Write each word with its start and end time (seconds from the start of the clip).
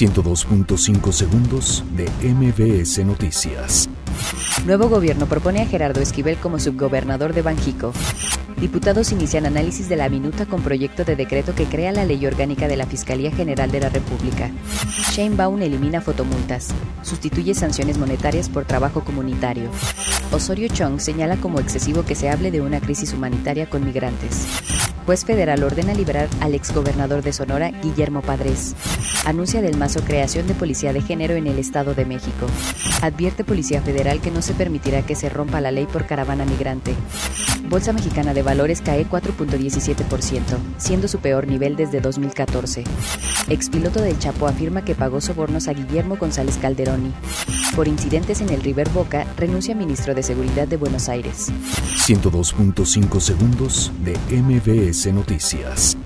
102.5 0.00 1.12
segundos 1.12 1.84
de 1.94 2.08
MBS 2.26 3.04
Noticias. 3.04 3.86
Nuevo 4.64 4.88
gobierno 4.88 5.26
propone 5.26 5.60
a 5.60 5.66
Gerardo 5.66 6.00
Esquivel 6.00 6.38
como 6.38 6.58
subgobernador 6.58 7.34
de 7.34 7.42
Banjico. 7.42 7.92
Diputados 8.58 9.12
inician 9.12 9.44
análisis 9.44 9.90
de 9.90 9.96
la 9.96 10.08
minuta 10.08 10.46
con 10.46 10.62
proyecto 10.62 11.04
de 11.04 11.16
decreto 11.16 11.54
que 11.54 11.66
crea 11.66 11.92
la 11.92 12.06
ley 12.06 12.24
orgánica 12.24 12.66
de 12.66 12.78
la 12.78 12.86
Fiscalía 12.86 13.30
General 13.30 13.70
de 13.70 13.80
la 13.80 13.90
República. 13.90 14.50
Shane 15.12 15.36
Baum 15.36 15.60
elimina 15.60 16.00
fotomultas. 16.00 16.68
Sustituye 17.02 17.52
sanciones 17.52 17.98
monetarias 17.98 18.48
por 18.48 18.64
trabajo 18.64 19.04
comunitario. 19.04 19.70
Osorio 20.32 20.68
Chong 20.68 20.98
señala 20.98 21.36
como 21.36 21.60
excesivo 21.60 22.06
que 22.06 22.14
se 22.14 22.30
hable 22.30 22.50
de 22.50 22.62
una 22.62 22.80
crisis 22.80 23.12
humanitaria 23.12 23.68
con 23.68 23.84
migrantes. 23.84 24.46
Juez 25.06 25.24
federal 25.24 25.62
ordena 25.62 25.94
liberar 25.94 26.28
al 26.40 26.54
exgobernador 26.54 27.22
de 27.22 27.32
Sonora, 27.32 27.70
Guillermo 27.70 28.22
Padres. 28.22 28.74
Anuncia 29.24 29.62
del 29.62 29.76
Mazo 29.76 30.00
creación 30.02 30.46
de 30.46 30.54
policía 30.54 30.92
de 30.92 31.02
género 31.02 31.34
en 31.34 31.46
el 31.46 31.58
Estado 31.58 31.94
de 31.94 32.04
México. 32.04 32.46
Advierte 33.02 33.44
Policía 33.44 33.80
Federal 33.80 34.20
que 34.20 34.30
no 34.30 34.42
se 34.42 34.52
permitirá 34.52 35.02
que 35.02 35.14
se 35.14 35.30
rompa 35.30 35.60
la 35.60 35.70
ley 35.70 35.86
por 35.86 36.06
caravana 36.06 36.44
migrante. 36.44 36.94
Bolsa 37.68 37.92
Mexicana 37.92 38.34
de 38.34 38.42
Valores 38.42 38.82
cae 38.82 39.06
4.17%, 39.08 40.42
siendo 40.76 41.08
su 41.08 41.18
peor 41.20 41.46
nivel 41.46 41.76
desde 41.76 42.00
2014. 42.00 42.84
Expiloto 43.48 44.02
del 44.02 44.18
Chapo 44.18 44.46
afirma 44.46 44.84
que 44.84 44.94
pagó 44.94 45.20
sobornos 45.20 45.68
a 45.68 45.72
Guillermo 45.72 46.16
González 46.16 46.58
Calderoni. 46.58 47.12
Por 47.74 47.88
incidentes 47.88 48.40
en 48.40 48.50
el 48.50 48.62
River 48.62 48.88
Boca, 48.90 49.26
renuncia 49.36 49.74
ministro 49.74 50.14
de 50.14 50.22
Seguridad 50.22 50.68
de 50.68 50.76
Buenos 50.76 51.08
Aires. 51.08 51.50
102.5 52.06 53.20
segundos 53.20 53.92
de 54.04 54.16
MBS 54.42 55.12
Noticias. 55.12 55.96